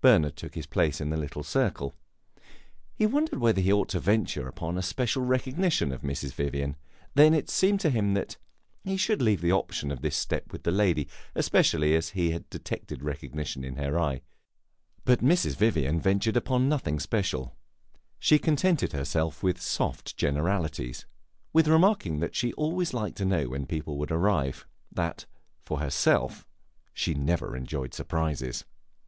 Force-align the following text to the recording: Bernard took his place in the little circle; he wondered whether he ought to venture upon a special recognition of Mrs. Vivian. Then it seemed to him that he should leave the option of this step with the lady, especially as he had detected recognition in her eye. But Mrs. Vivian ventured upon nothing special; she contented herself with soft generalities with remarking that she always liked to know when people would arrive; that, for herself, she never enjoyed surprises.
Bernard 0.00 0.36
took 0.36 0.54
his 0.54 0.66
place 0.66 1.00
in 1.00 1.10
the 1.10 1.16
little 1.16 1.42
circle; 1.42 1.96
he 2.94 3.06
wondered 3.06 3.40
whether 3.40 3.60
he 3.60 3.72
ought 3.72 3.88
to 3.88 3.98
venture 3.98 4.46
upon 4.46 4.78
a 4.78 4.82
special 4.82 5.24
recognition 5.24 5.90
of 5.90 6.02
Mrs. 6.02 6.32
Vivian. 6.32 6.76
Then 7.16 7.34
it 7.34 7.50
seemed 7.50 7.80
to 7.80 7.90
him 7.90 8.14
that 8.14 8.36
he 8.84 8.96
should 8.96 9.20
leave 9.20 9.40
the 9.40 9.50
option 9.50 9.90
of 9.90 10.00
this 10.00 10.14
step 10.14 10.52
with 10.52 10.62
the 10.62 10.70
lady, 10.70 11.08
especially 11.34 11.96
as 11.96 12.10
he 12.10 12.30
had 12.30 12.48
detected 12.50 13.02
recognition 13.02 13.64
in 13.64 13.74
her 13.74 13.98
eye. 13.98 14.20
But 15.04 15.24
Mrs. 15.24 15.56
Vivian 15.56 15.98
ventured 16.00 16.36
upon 16.36 16.68
nothing 16.68 17.00
special; 17.00 17.56
she 18.20 18.38
contented 18.38 18.92
herself 18.92 19.42
with 19.42 19.60
soft 19.60 20.16
generalities 20.16 21.04
with 21.52 21.66
remarking 21.66 22.20
that 22.20 22.36
she 22.36 22.52
always 22.52 22.94
liked 22.94 23.16
to 23.16 23.24
know 23.24 23.48
when 23.48 23.66
people 23.66 23.98
would 23.98 24.12
arrive; 24.12 24.68
that, 24.92 25.26
for 25.64 25.80
herself, 25.80 26.46
she 26.92 27.12
never 27.12 27.56
enjoyed 27.56 27.92
surprises. 27.92 28.64